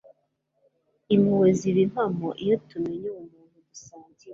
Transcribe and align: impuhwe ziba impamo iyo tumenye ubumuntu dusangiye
impuhwe 1.13 1.49
ziba 1.59 1.79
impamo 1.85 2.27
iyo 2.43 2.55
tumenye 2.69 3.07
ubumuntu 3.11 3.57
dusangiye 3.67 4.29